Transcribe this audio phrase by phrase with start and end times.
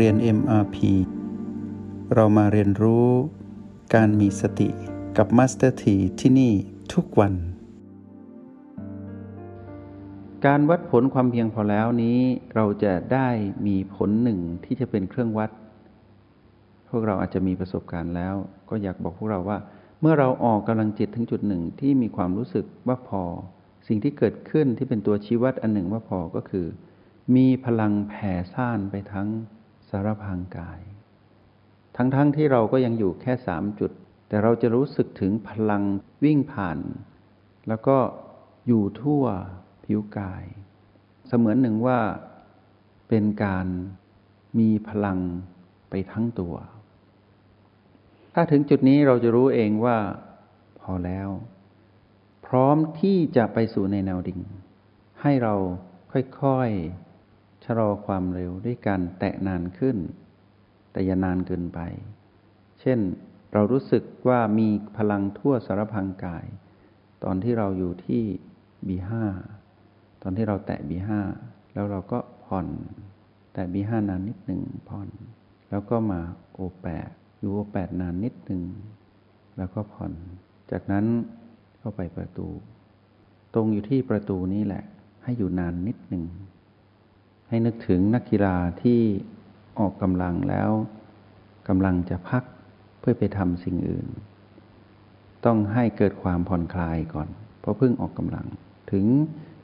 [0.00, 0.76] เรียน MRP
[2.14, 3.08] เรามาเรียนรู้
[3.94, 4.68] การมีสติ
[5.16, 6.52] กับ Master T ที่ที่นี่
[6.92, 7.34] ทุกวัน
[10.46, 12.18] การวัดผลความเพียงพอแล้วนี้
[12.54, 13.28] เราจะได้
[13.66, 15.50] มีผลหนึ่งที่จะเป็นเครื่องวัด
[16.88, 18.34] พวกเราอาจจะมีประสบการณ์แล้ว
[18.70, 19.58] ก็อยากบอกพวกเราว่า
[20.00, 23.22] เมื่อเราออกกำลังจิตถึงจุดหนึ่งที่มีความรู้สึกว่าพอ
[23.88, 26.66] สิ่งที่เกิดขึ้นที่เป็นตัวชี้วัดอันหนึ่งว่าพอก็คือ
[27.36, 30.80] มีพลังแผ่ซ่านไปทั้งารพางกาย
[31.96, 33.90] ทั้งๆทที่เราก็ยังอยู่แค่สามจุด
[34.28, 35.82] แต่เราจะรู้สึกถึงพลัง
[36.24, 36.78] วิ่งผ่าน
[37.68, 37.98] แล้วก็
[38.66, 39.24] อยู่ทั่ว
[39.84, 40.44] ผิวกาย
[41.28, 42.00] เสมือนหนึ่งว่า
[43.08, 43.66] เป็นการ
[44.58, 45.18] มีพลัง
[45.90, 46.54] ไปทั้งตัว
[48.34, 49.98] ถ้าถึงจุดนี้เราจะรู้เองว่า
[50.80, 51.28] พอแล้ว
[52.46, 54.40] พร้อมที่จะไปสู่ในแนวดิ่ง
[55.22, 55.54] ให้เรา
[56.12, 57.03] ค่อยๆ
[57.64, 59.96] ชะลอความเร็วด้วยการแตะนานขึ้น
[60.92, 61.80] แต่อย่านานเกินไป
[62.80, 62.98] เช่น
[63.52, 66.46] เรารู้สึกว่ามีพลังทั่วสารพังกาย
[67.24, 68.22] ตอนที่เราอยู่ที่
[68.88, 69.24] บีห้า
[70.22, 71.20] ตอนที่เราแตะบีห้า
[71.72, 72.66] แล้วเราก็ผ่อน
[73.52, 75.08] แตะบีห้านานนิดหนึ่งผ่อน
[75.70, 76.20] แล้วก็มา
[76.52, 78.62] โอแปดอยู่โอแปดนานนิดหนึ่ง
[79.56, 80.12] แล้วก็ผ่อน
[80.70, 81.04] จากนั้น
[81.78, 82.48] เข้าไปประตู
[83.54, 84.84] ตรงอยู่ที่ประตูนี้แหละ
[85.24, 86.24] ให้อยู่นานนิดหนึ่ง
[87.54, 89.00] ให้นึกถึงนักกีฬาที่
[89.78, 90.70] ออกกำลังแล้ว
[91.68, 92.44] กำลังจะพัก
[93.00, 94.06] เพื่อไปทำสิ่งอื่น
[95.44, 97.28] ต้องให้เกิดความผ่อนคลายก่อน
[97.60, 98.46] เพราะเพิ่งออกกำลัง
[98.92, 99.04] ถึง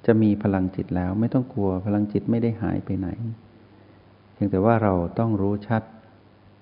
[0.06, 3.08] จะมีพลังจิตแล้วไม่ต้องกลัวพลังจิตไม่ได้หายไปไหน
[4.32, 5.82] เพียงแต่ว่าเราต้องรู้ชัด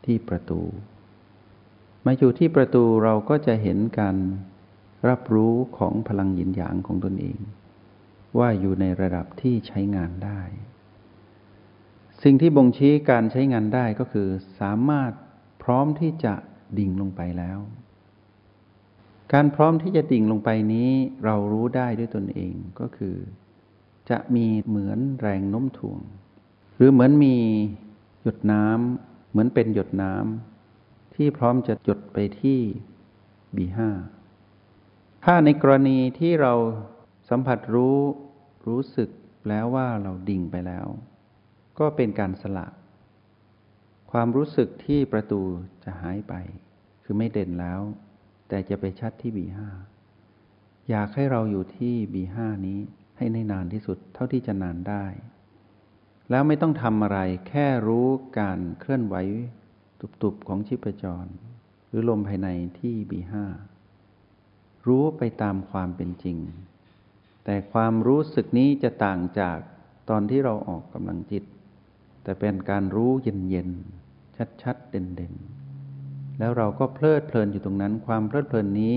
[0.05, 0.61] ที่ประตู
[2.05, 4.17] มาอยู่ที่ประตูเราก็จะเห็นการ
[5.09, 7.39] รับรู้ของพลังหยินหยางของตนเอง
[8.39, 10.41] ว่าอยู่ในระดับที่ใช้งานได้
[12.23, 14.29] สิ่งที่บ่งชี้การใช้งานได้ก็คือ
[14.61, 15.13] สามารถ
[15.63, 16.35] พร้อมที่จะ
[16.79, 17.59] ดิ่งลงไปแล้ว
[19.33, 20.91] การพร้อมที่จะดิ่งลงไปนี้
[21.25, 23.17] เรารู้ได้ด้วยตนเองก็คือ
[24.11, 26.01] จะมีเหมือนแรงโน้มถ่วง
[26.77, 27.37] หรือเหมือนมี
[28.23, 32.61] หยดน้ำเหมือนเป็นหยดน้ำที่พร้อมจะหยดไปที่
[33.57, 33.91] บีห้า
[35.25, 36.55] ถ้าในกรณีที่เรา
[37.31, 37.99] สัมผัสรู้
[38.69, 39.09] รู้สึก
[39.49, 40.87] แล้วว่าเราดิ่งไปแล้ว
[41.79, 42.67] ก็เป็นการสละ
[44.11, 45.43] ความรู้สึกที่ประตู
[45.85, 46.35] จะหายไป
[47.03, 47.81] คือไม่เด่นแล้ว
[48.49, 49.69] แต่จะไปชัดที่บีห้า
[50.91, 52.79] อยากให้เราอยู่ที่บีห้านี้
[53.17, 55.05] ให้ในนานที่สุดเท่าที่จะนานได้
[56.31, 57.19] แล้วไม่ต้องทำอะไร
[57.49, 58.09] แค่รู้
[58.39, 59.15] การเคลื่อนไหว
[60.23, 61.27] ตุบๆของชีพจร
[61.89, 63.45] หรือลมภายในที่บีห้า
[64.87, 66.39] รู้ไปตามความเป็นจริง
[67.45, 69.59] แต่ความรู้สึกนี้จะต่างจาก
[70.09, 71.45] ตอนที่เราออกกำลังจิต
[72.29, 78.97] แต่เป็นการรู้เย็นๆ ชัดๆ เด่นๆ แล้วเราก็เพลิดเพลินอยู่ตรงนั้น ความเพลิดเพลินนี้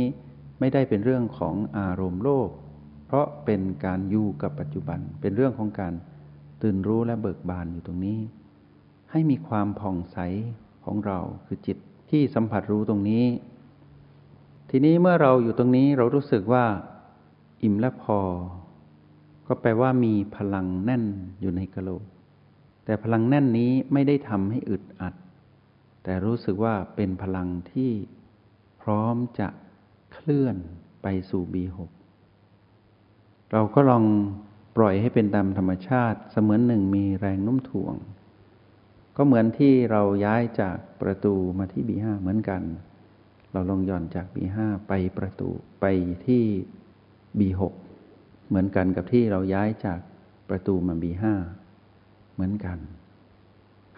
[0.60, 2.50] ไม่ได้เป็นเรื่องของอารมณ์โลภ
[3.06, 5.94] เพราะเป็นการอยู่กับปัจจุบัน เป็นเรื่องของการ
[6.62, 8.20] ตื่นรู้และเบิกบานอยู่ตรงนี้
[9.12, 10.18] ให้มีความผ่องใส
[10.86, 11.78] ของเราคือจิต
[12.10, 13.26] ที่สัมผัสรู้ตรงนี้
[14.70, 16.66] ทีนี้เมื่อเราอยู่ตรงนี้เรารู้สึกว่า
[17.64, 18.20] อิ่มและพอ
[19.48, 21.04] ก็แปลว่ามีพลังแน่น
[21.42, 22.06] อยู่ในกระโหลก
[22.92, 25.14] แต่พลังแน่นนี้ไม่ได้ทำให้อึดอัด
[26.04, 27.92] แต่รู้สึกว่าเป็นพลังที่
[28.82, 29.48] พร้อมจะ
[30.14, 30.56] เคลื่อน
[31.04, 31.92] ไปสู่บีหก
[33.52, 34.06] เราก็ลอง
[34.78, 37.96] ปล่อยให้เป็นตามธรรมชาติเสมือนหนึ่งมีแรงน้มถ่วง
[39.18, 42.62] ก็เหมือนที่เราย้ายจากประตูมาที่บีห้าเหมือนกัน
[43.52, 44.58] เราลงย่อนจาก B5
[44.88, 45.50] ไปประตู
[45.82, 45.86] ไป
[46.26, 46.44] ที่
[47.40, 47.62] B6
[48.48, 50.00] เหมือนกันกับที่เราย้ายจาก
[50.50, 51.26] ประตูมา B5
[52.42, 52.80] เหมือนกัน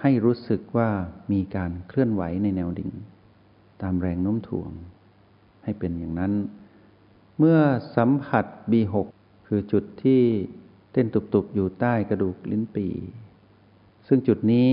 [0.01, 0.89] ให้รู้สึกว่า
[1.31, 2.91] มีการเคลื่อนไหวในแนวดิ่ง
[3.81, 4.71] ตามแรงโน้มถ่วง
[5.63, 6.33] ให้เป็นอย่างนั้น
[7.38, 7.59] เมื่อ
[7.95, 8.95] สัมผัส B6
[9.47, 10.21] คือจุดที่
[10.91, 12.88] เต้นตุบๆ อยู่ใต้กระดูกลิ้นปี
[14.07, 14.71] ซึ่งจุดนี้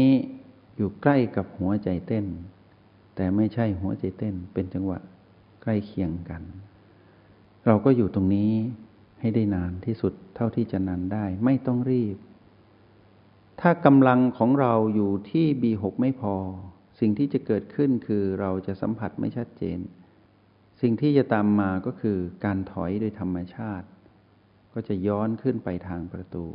[0.76, 2.26] อยู่ใกล้กับหัวใจเต้น
[3.14, 4.98] แต่ไม่ใช่หัวใจเต้นเป็นจังหวะ
[5.62, 6.42] ใกล้เคียงกัน
[7.66, 8.52] เราก็อยู่ตรงนี้
[9.20, 12.16] ให้ได้นานที่สุดเท่าที่จะนานได้ ไม่ต้องรีบ
[13.60, 16.34] ถ้ากำลังของเราอยู่ที่ B6 ไม่พอ
[17.00, 19.78] สิ่งที่จะเกิดขึ้นคือเราจะสัมผัสไม่ชัดเจน
[20.80, 23.86] สิ่งที่จะตามมาก็คือการถอยโดยธรรมชาติ
[24.72, 26.46] ก็จะย้อนขึ้นไปทางประตู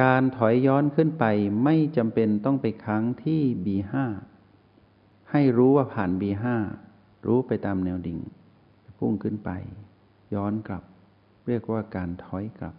[0.00, 1.24] การถอยย้อนขึ้นไป
[1.64, 3.94] ไม่จำเป็นต้องไปค้างที่ B5
[5.30, 6.44] ให้รู้ว่าผ่าน B5
[7.26, 8.18] รู้ไปตามแนวดิ่ง
[8.98, 9.50] พุ่งขึ้นไป
[10.34, 10.84] ย้อนกลับ
[11.48, 12.74] เรียกว่าการถอยกลับ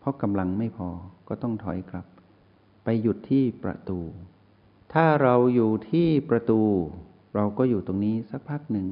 [0.00, 0.90] เพราะกำลังไม่พอ
[1.28, 2.06] ก็ต้องถอยกลับ
[2.84, 4.00] ไปหยุดที่ประตู
[4.92, 6.60] ถ้าเราอยู่ที่ประตู
[7.34, 8.88] เราก็อยู่ตรงนี้สักพักหนึ่ง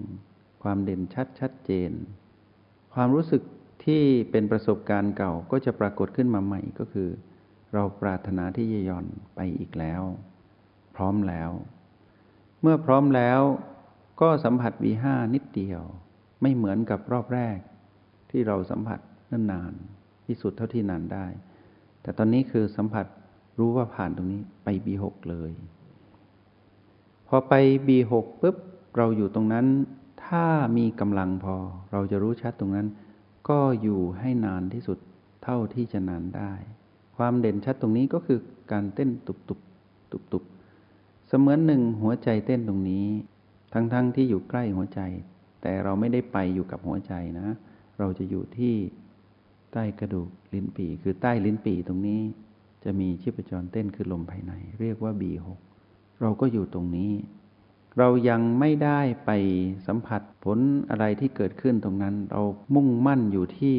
[0.63, 1.91] ความเด่นชัดชัดเจน
[2.95, 3.43] ความรู้สึก
[3.85, 7.09] ที่เป็นประสบการณ์เก่าก็จะปรากฏขึ้นมาใหม่ก็คือ
[7.75, 10.03] เราปรารถนาที่จะย่อนไปอีกแล้ว
[10.97, 11.51] พร้อมแล้ว
[12.61, 13.41] เมื่อพร้อมแล้ว
[14.21, 15.83] ก็สัมผัส V5 นิดเดียว
[16.43, 17.59] ไม่เหมือนกับรอบแรก
[18.31, 19.01] ที่เราสัมผัส
[19.31, 19.75] นั่นนาน
[20.29, 21.27] ที่สุดเท่าที่นานได้
[22.03, 23.07] แต่ตอนนี้คือสัมผัส
[23.59, 25.53] รู้ว่าผ่านตรงนี้ไป B6 เลย
[27.29, 27.55] พอไป
[27.87, 28.57] B6 ปุ๊บ
[28.97, 29.67] เราอยู่ตรงนั้น
[30.27, 30.47] ถ้า
[30.79, 31.57] มีกำลังพอ
[31.93, 32.89] เราจะรู้ชัดตรงนั้น
[33.49, 34.99] ก็อยู่ให้นานที่สุด
[35.43, 36.53] เท่าที่จะนานได้
[37.17, 38.39] ความเด่นชัดตรงนี้ก็คือ
[38.73, 39.61] การเต้นตุบตุบ
[40.13, 40.45] ตุบตุบ
[41.29, 43.07] เสมือนหนึ่งหัวใจเต้นตรงนี้
[43.73, 45.01] ทั้งๆทที่อยู่ใกล้หัวใจ
[45.63, 47.49] แต่เราไม่ได้ไปอยู่กับหัวใจนะ
[47.99, 48.75] เราจะอยู่ที่
[49.73, 52.21] ใต้กระดูกลิ้นปี่คือใต้ลิ้นปี่ตรงนี้
[52.85, 55.47] จะมีชีพจรเต้นคือลมภายใน เรียกว่า B6
[56.21, 57.13] เราก็อยู่ตรงนี้
[57.99, 59.31] เรายังไม่ได้ไป
[59.87, 60.59] สัมผัสผล
[60.91, 62.43] อะไรที่เกิดขึ้นตรงนั้น เรา
[62.75, 63.77] มุ่งมั่นอยู่ที่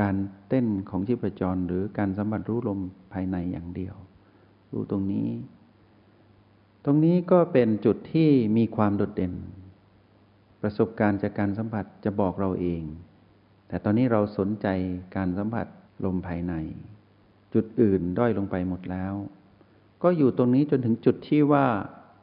[0.00, 0.14] การ
[0.48, 2.80] เต้นของชีพจรหรือการสัมผัสรู้ลม
[3.12, 3.94] ภายในอย่างเดียว
[4.72, 5.28] รู้ตรงนี้
[6.84, 9.34] ตรงนี้ก็เป็นจุดที่มีความโดดเด่น
[10.62, 12.82] ประสบการณ์จากการสัมผัสจะบอกเราเอง
[13.68, 14.66] แต่ตอนนี้เราสนใจ
[15.16, 15.66] การสัมผัส
[16.04, 16.54] ลมภายใน
[17.54, 19.14] จุดอื่นด้อยลงไปหมดแล้ว
[20.02, 21.66] ก็อยู่ตรงนี้จนถึงจุดที่ว่า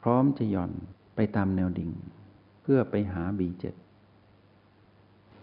[0.02, 0.72] พร้อมจะหย่อน
[1.16, 1.90] ไปตามแนวดิ่ง
[2.62, 3.64] เพื่อไปหา B7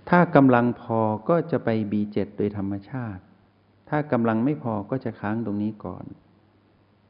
[0.10, 3.24] ถ้ากำลังพอก็จะไป B7 โดยธรรมชาติ
[3.90, 6.06] ถ้ากำลังไม่พอก็จะค้างตรงนี้ก่อน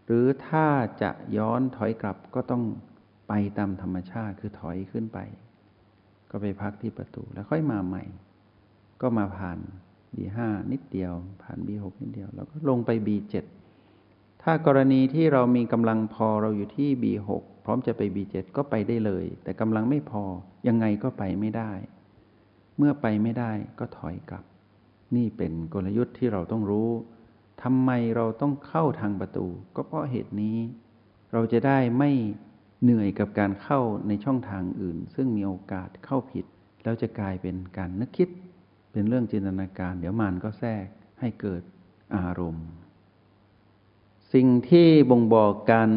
[0.05, 0.67] หรือถ้า
[1.01, 2.63] จะย้อนถอยกลับก็ต้อง
[3.27, 5.19] ไปตามธรรมชาติคือถอยขึ้นไป
[6.31, 8.03] ก็ไปพักที่ประตูแล้วค่อยมาใหม่
[9.03, 9.59] ก็มาผ่าน
[10.15, 10.39] B5
[10.71, 11.13] นิดเดียว
[11.43, 13.35] ผ่าน B6 นิดเดียว แล้วก็ลงไป B7
[14.43, 17.29] ถ้ากรณีที่เรามีกำลังพอเราอยู่ที่ B6
[17.65, 20.23] พร้อมจะไป B7 ก็ไปได้เลย แต่กำลังไม่พอ
[20.67, 21.71] ยังไงก็ไปไม่ได้
[22.77, 24.43] เมื่อไปไม่ได้ก็ถอยกลับ
[25.15, 26.89] นี่เป็นกลยุทธ์ที่เราต้องรู้
[27.63, 30.57] ทำไมเราต้องเข้าทางประตู ก็เพราะเหตุนี้
[31.33, 32.11] เราจะได้ไม่
[32.81, 36.45] เหนื่อยกับการเข้าในช่องทางอื่น ซึ่งมีโอกาสเข้าผิด
[36.83, 38.29] แล้วจะกลายเป็นการนึกคิด
[38.93, 40.85] เป็นเรื่องจินตนาการ เดี๋ยวมันก็แทรก
[41.19, 41.61] ให้เกิด
[42.15, 42.67] อารมณ์
[44.33, 45.89] สิ่งที่บ่งบอกการ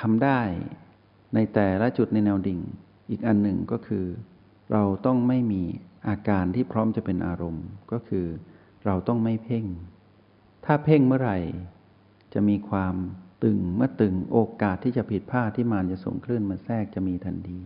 [0.00, 0.40] ทำได้
[1.34, 2.60] ในแต่ละจุดในแนวดิ่ง
[3.10, 4.06] อีกอันหนึ่งก็คือ
[4.72, 5.62] เราต้องไม่มี
[6.08, 8.26] อาการที่พร้อมจะเป็นอารมณ์ ก็คือ
[8.84, 9.64] เราต้องไม่เพ่ง
[10.64, 11.38] ถ้าเพ่งเมื่อไหร่
[12.34, 12.94] จะมีความ
[13.44, 17.60] ตึงเมื่อตึงโอกาสที่จะผิดพลาดที่มารจะส่งคลื่นมาแทรกจะมีทันที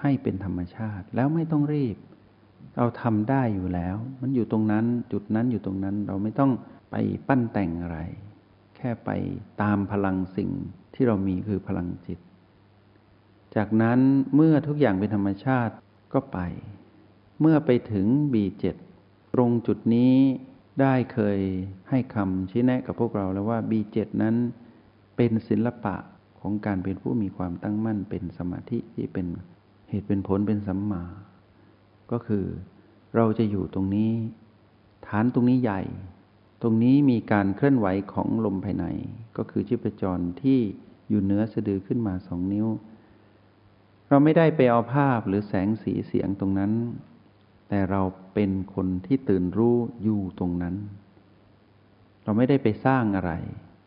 [0.00, 1.96] ให้เป็นธรรมชาติแล้วไม่ต้องรีบ
[2.78, 6.50] เราทำได้อยู่แล้ว มันอยู่ตรงนั้นจุดนั้นอยู่ตรงนั้นเราไม่ต้อง
[6.90, 6.96] ไป
[7.28, 7.98] ปั้นแต่งอะไร
[8.76, 9.10] แค่ไป
[9.62, 10.50] ตามพลังสิ่ง
[10.94, 12.18] ที่เรามีคือพลังจิต
[13.56, 14.00] จากนั้น
[14.34, 15.74] เมื่อทุกอย่างเป็นธรรมชาติ
[16.12, 16.38] ก็ไป
[17.40, 18.64] เมื่อไปถึง B7
[19.34, 20.14] ตรงจุดนี้
[20.80, 21.38] ได้เคย
[21.90, 24.34] ให้คำชี้แนะกับพวกเราแล้วว่า B7 นั้น
[25.16, 25.96] เป็นศิลปะ
[26.40, 29.26] ของการเป็นผู้มีความตั้งมั่นเป็นสมาธิที่เป็น
[29.90, 31.02] เหตุเป็นผลเป็นสัมมา
[32.12, 32.44] ก็คือ
[33.16, 34.12] เราจะอยู่ตรงนี้
[35.06, 35.82] ฐานตรงนี้ใหญ่
[36.62, 38.86] ตรงนี้มีการเคลื่อนไหวของลมภายใน
[39.36, 40.60] ก็คือชีพจรที่
[41.08, 42.66] อยู่เนื้อสะดือขึ้นมาสองนิ้ว
[44.08, 46.72] เราไม่ได้ไปเอาภาพหรือแสงสีเสียงตรงนั้น
[47.68, 48.02] แต่เรา
[48.34, 50.76] เป็นคนที่ตื่นรู้อยู่ตรงนั้น
[52.24, 53.32] เราไม่ได้ไปสร้างอะไร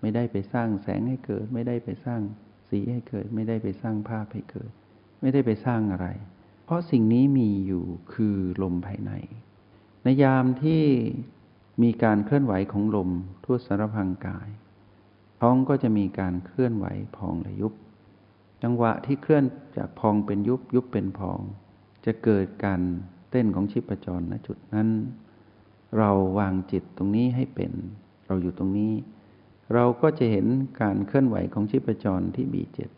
[0.02, 2.22] ไม่ได้ไปสร้างแสงให้เกิด ไม่ได้ไปสร้าง
[2.70, 4.72] สีให้เกิด ไม่ได้ไปสร้างภาพให้เกิด
[5.22, 6.08] ไม่ได้ไปสร้างอะไร
[6.72, 9.12] ราะสิ่งนี้มีอยู่คือลมภายใน
[10.04, 10.84] ในยามที่
[11.84, 13.10] มีการเคลื่อนไหวของลม
[13.44, 14.50] ทั่วสารพังกาย
[15.42, 16.86] ท้องก็จะมีการเคลื่อนไหว
[17.18, 17.74] พองและยุบ
[18.64, 19.44] จังหวะที่เคลื่อน
[19.78, 21.40] จากพองเป็นยุบยุบเป็นพอง
[22.06, 22.82] จะเกิดการ
[23.32, 24.90] เต้นของชีพจรณจุดนั้น
[25.98, 27.72] เราวางจิตตรงนี้ให้เป็น
[28.26, 28.94] เราอยู่ตรงนี้
[29.74, 30.46] เราก็จะเห็น
[30.82, 32.90] การเคลื่อนไหวของชีพจรที่บีเจ็ด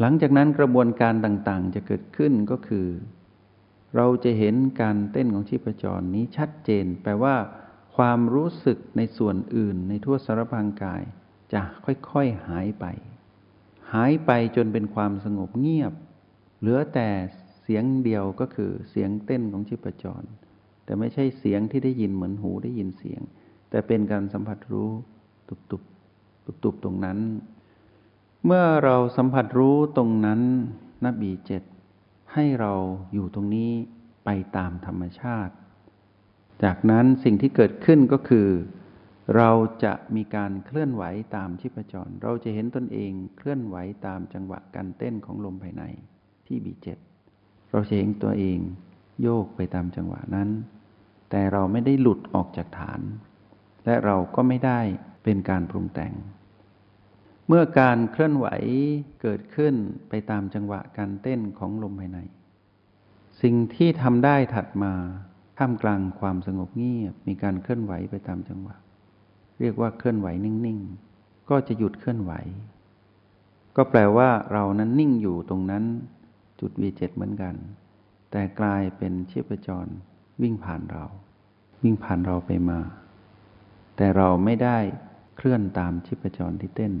[0.00, 2.88] หลังจากนั้นกระบวนการต่างๆ จะเกิดขึ้นก็คือ
[3.96, 7.36] เราจะเห็นการเต้นของชีพจรนี้ชัดเจน แปลว่า
[7.96, 11.02] ความรู้สึกในส่วนอื่นในทั่วสารพางกาย
[11.52, 12.84] จะค่อยๆหายไป
[13.92, 15.92] หายไปจนเป็นความสงบเงียบ
[16.60, 17.08] เหลือแต่
[17.62, 20.22] เสียงเดียวก็คือเสียงเต้นของชีพจร
[20.84, 23.20] แต่ไม่ใช่เสียงที่ได้ยินเหมือนหูได้ยินเสียง
[23.70, 24.90] แต่เป็นการสัมผัสรู้
[25.48, 25.82] ตุบตุบ
[26.44, 27.18] ตุบตุบตรงนั้น
[28.48, 30.40] เมื่อเราสัมผัสรู้ตรงนั้น
[31.04, 31.62] นบีเจ็ด
[32.32, 32.72] ให้เรา
[33.12, 33.70] อยู่ตรงนี้
[34.24, 35.54] ไปตามธรรมชาติ
[36.62, 38.48] จากนั้นสิ่งที่เกิดขึ้นก็คือ
[39.36, 39.50] เรา
[39.84, 41.02] จะมีการเคลื่อนไหว
[41.36, 43.76] ตามชีพจร เราจะเห็นตนเองเคลื่อนไหว
[44.06, 45.82] ตามจังหวะการเต้นของลมภายใน
[46.46, 46.98] ที่บีเจ็ด
[47.70, 48.58] เราจะเห็นตัวเอง
[49.22, 50.48] โยกไปตามจังหวะนั้น
[51.30, 53.00] แต่เราไม่ได้หลุดออกจากฐาน
[53.84, 54.80] และเราก็ไม่ได้
[55.24, 56.14] เป็นการปรุงแต่ง
[57.48, 58.46] เมื่อการเคลื่อนไหว
[59.22, 59.74] เกิดขึ้น
[60.08, 62.18] ไปตามจังหวะการเต้นของลมภายใน
[63.42, 64.92] สิ่งที่ทำได้ถัดมา
[65.58, 68.76] ท่ามกลางความสงบเงียบมีการเคลื่อนไหวไปตามจังหวะ
[69.60, 72.32] เรียกว่าเคลื่อนไหวนิ่งๆ ก็จะหยุดเคลื่อนไหว
[73.76, 75.84] ก็แปลว่าเรานั้นนิ่งอยู่ตรงนั้น
[76.60, 77.54] จุด V7 เหมือนกัน
[78.30, 79.86] แต่กลายเป็นชีพจร
[80.42, 81.04] วิ่งผ่านเรา
[81.82, 82.80] วิ่งผ่านเราไปมา
[83.96, 84.78] แต่เราไม่ได้
[85.36, 86.92] เคลื่อนตามชีพจรที่เต้น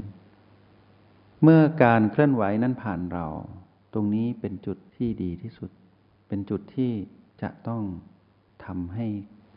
[1.42, 3.26] เมื่อการเคลื่อนไหวนั้นผ่านเรา
[3.92, 5.70] ตรงนี้เป็นจุดที่ดีที่สุด
[6.28, 6.92] เป็นจุดที่
[7.42, 7.82] จะต้อง
[8.64, 9.06] ทำให้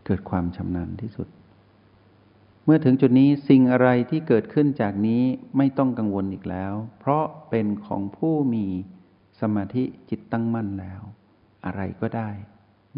[0.06, 1.28] เกิดความชำนาญที่สุด
[2.66, 5.22] เมื่อถึงจุดนี้สิ่งอะไรที่เกิดขึ้นจากนี้
[5.58, 8.66] ไม่ต้องกังวลอีกแล้ว เพราะเป็นของผู้มี
[9.42, 11.02] สมาธิจิตตั้งมั่นแล้ว
[11.66, 12.30] อะไรก็ได้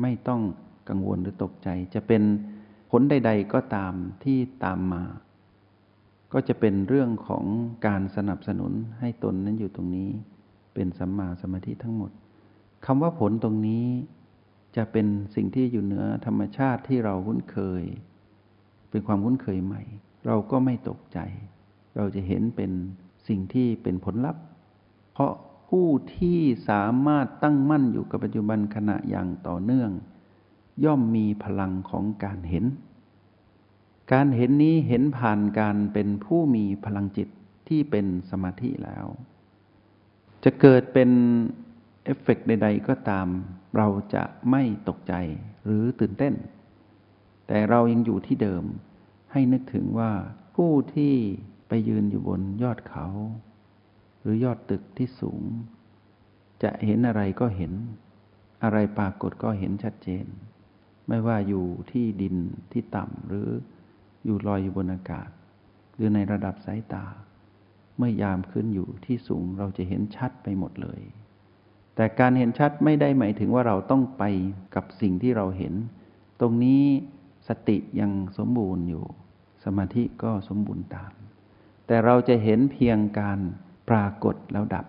[0.02, 0.42] ไม่ต้อง
[0.90, 2.24] กังวลหรือตกใจ จะเป็น
[2.92, 5.04] ผลใด ๆ ก็ตามที่ตามมา
[6.34, 7.46] ก็จะเป็นเรื่องของ
[7.88, 10.10] การสนับสนุนให้ตนนั้นอยู่ตรงนี้
[10.74, 12.12] เป็นสัมมาสมาธิทั้งหมด
[12.86, 13.86] คำว่าผลตรงนี้
[14.76, 17.84] จะเป็นสิ่งที่อยู่เหนือธรรมชาติที่เราคุ้นเคย
[18.90, 19.82] เป็นความคุ้นเคยใหม่
[20.28, 21.20] เราก็ไม่ตกใจ
[21.96, 22.72] เราจะเห็นเป็น
[23.28, 24.44] สิ่งที่เป็นผลลัพธ์
[25.14, 25.34] เพราะ
[25.70, 29.92] ผู้ที่สามารถตั้งมั่นอยู่กับปัจจุบันขณะอย่างต่อเนื่อง
[30.86, 32.66] ย่อมมีพลังของการเห็น
[34.14, 37.30] การเห็นนี้เห็นผ่านการเป็นผู้มีพลังจิต
[37.68, 39.06] ที่เป็นสมาธิแล้ว
[40.44, 41.10] จะเกิดเป็น
[42.04, 43.28] เอฟเฟกใด ๆ ก็ตาม
[43.78, 45.14] เราจะไม่ตกใจ
[45.64, 46.34] หรือตื่นเต้น
[47.48, 48.64] แต่เรายังอยู่ที่เดิม
[49.32, 50.12] ให้นึกถึงว่า
[50.56, 51.14] ผู้ที่
[51.68, 53.08] ไปยืนอยู่บนยอดเขา
[54.22, 55.42] หรือยอดตึกที่สูง
[56.64, 57.74] จะเห็นอะไรก็เห็น
[58.64, 60.26] อะไรปรากฏก็เห็นชัดเจน
[61.08, 62.36] ไม่ว่าอยู่ที่ดิน
[62.72, 63.48] ที่ต่ำหรือ
[64.26, 65.30] อยู่ลอยอยู่บนอากาศ
[65.96, 67.06] หรือในระดับสายตา
[67.98, 71.02] เมื่อยามขึ้นอยู่ที่สูงเราจะเห็นชัดไปหมดเลย
[71.96, 74.24] แต่การเห็นชัดไม่ได้หมายถึงว่าเราต้องไป
[74.76, 75.74] กับสิ่งที่เราเห็น
[76.40, 76.84] ตรงนี้
[77.48, 79.06] สติยังสมบูรณ์อยู่
[79.64, 81.14] สมาธิก็สมบูรณ์ตาม
[81.88, 83.40] แต่เราจะเห็นเพียงการ
[83.90, 84.86] ปรากฏแล้วดับ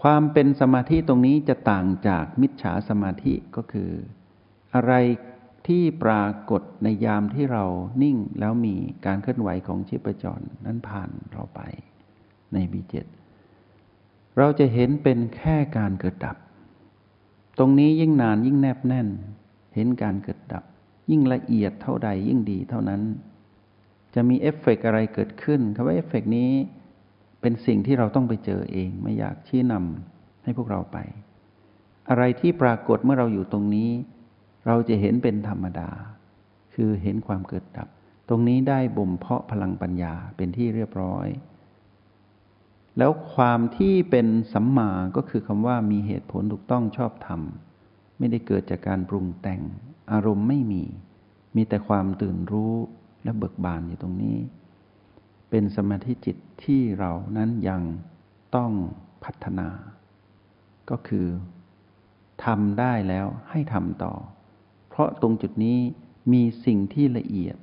[0.00, 3.90] ความเป็นสมาธิตรงนี้จะต่างจากมิจฉาสมาธิก็คือ
[4.74, 4.92] อะไร
[5.66, 7.64] ที่ปรากฏในยามที่เรา
[8.02, 8.74] นิ่งแล้วมี
[9.06, 11.60] การเคลื่อนไหวของชีพจรนั้นผ่านเราไป
[12.52, 13.06] ในบีเจ็ด
[14.38, 16.36] เราจะเห็นเป็นแค่การเกิดดับ
[17.58, 19.08] ตรงนี้ยิ่งนานยิ่งแนบแน่น
[19.74, 20.64] เห็นการเกิดดับ
[21.10, 23.02] ยิ่งละเอียดเท่าใดยิ่งดีเท่านั้น
[24.14, 26.50] จะมีเอฟเฟกอะไรเกิดขึ้นคำว่าเอฟเฟกนี้
[27.40, 30.98] เป็นสิ่งที่เราต้องไปเจอเองไม่อยากชี้นำำให้พวกเราไป
[32.08, 33.90] อะไรที่ปรากฏเมื่อเราอยู่ตรงนี้
[34.66, 35.90] เราจะเห็นเป็นธรรมดา
[36.74, 37.88] คือเห็นความเกิดดับ
[38.28, 41.26] ตรงนี้ได้บ่มเพาะพลังปัญญาเป็นที่เรียบร้อย
[42.98, 47.40] แล้วความที่เป็นสัมมาก็คือคำว่ามีเหตุผลถูกต้องชอบธรรม
[48.18, 49.60] ไม่ได้เกิดจากการปรุงแต่ง
[50.12, 50.82] อารมณ์ไม่มี
[51.56, 52.74] มีแต่ความตื่นรู้
[53.24, 54.38] และเบิกบานอยู่ตรงนี้
[55.50, 57.82] เป็นสมาธิจิตที่เรานั้นยัง
[58.56, 58.72] ต้อง
[59.24, 59.68] พัฒนา
[60.90, 61.26] ก็คือ
[62.44, 64.14] ทำได้แล้วให้ทำต่อ
[64.90, 65.78] เพราะตรงจุดนี้
[66.32, 67.56] มีสิ่งที่ละเอียด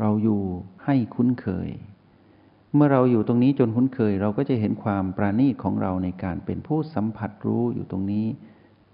[0.00, 0.42] เราอยู่
[0.84, 1.68] ให้คุ้นเคย
[2.74, 8.26] เมื่อเราอยู่ตรงนี้จนคุ้นเคย เราก็จะเห็นความปราณีตของเราในการเป็นผู้สัมผัสรู้อยู่ตรงนี้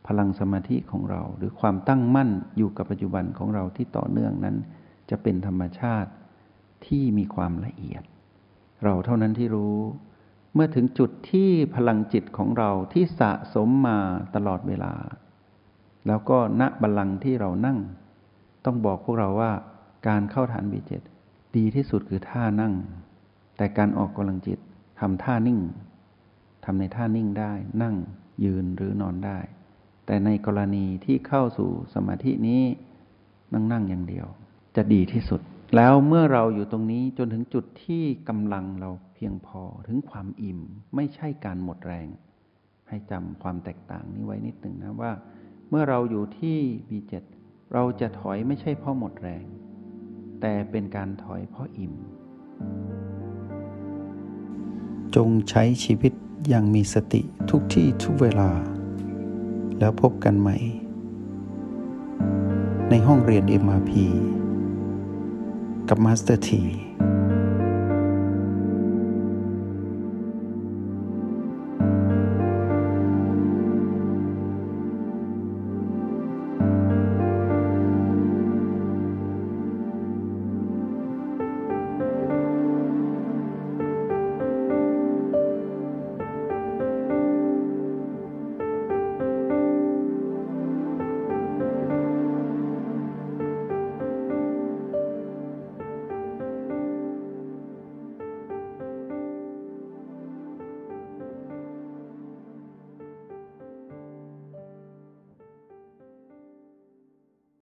[0.06, 4.56] พลังสมาธิของเรา หรือความตั้งมั่นอยู่กับปัจจุบันของเราที่ต่อเนื่องนั้น
[5.10, 6.10] จะเป็นธรรมชาติ
[6.86, 8.02] ที่มีความละเอียด
[8.84, 9.78] เราเท่านั้นที่รู้
[10.54, 13.98] เมื่อถึงจุดที่พลังจิตของเราที่สะสมมา
[14.34, 14.92] ตลอดเวลา
[16.06, 17.78] แล้วก็ณบัลลังก์ที่เรานั่ง
[18.64, 19.52] ต้องบอกพวกเราว่า
[20.08, 21.02] การเข้าฐานบีเจ็ด
[21.56, 22.74] ดีที่สุดคือท่านั่ง
[23.56, 24.58] แต่การออกกำลังจิต
[25.00, 25.60] ทำท่านิ่ง
[26.64, 27.94] ทำในท่านิ่งได้ นั่ง
[28.44, 29.38] ยืนหรือนอนได้
[30.06, 32.62] แต่ในกรณีที่เข้าสู่สมาธินี้
[33.52, 34.26] นั่งนั่งอย่างเดียว
[34.76, 35.40] จะดีที่สุด
[35.76, 40.60] แล้วเมื่อเราอยู่ตรงนี้จนถึงจุดที่กำลังเราเพียงพอถึงความอิ่ม
[40.94, 42.08] ไม่ใช่การหมดแรง
[42.88, 45.12] ให้จำความแตกต่างนี้ไว้นิดหนึ่งนะว่า
[45.76, 47.12] มื่อเราอยู่ที่ B7
[47.72, 49.44] เราจะถอยไม่ใช่เพราะหมดแรง
[50.40, 51.94] แต่เป็นการถอยเพราะอิ่ม
[55.14, 56.12] จงใช้ชีวิต
[56.48, 58.50] อย่างมีสติทุกที่ทุกเวลา
[59.78, 60.56] แล้วพบกันใหม่
[62.90, 63.92] ในห้องเรียน MRP
[65.88, 66.62] กับมาสเตอร์ที